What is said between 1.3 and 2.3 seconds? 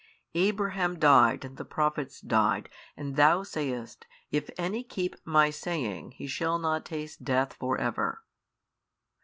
and the prophets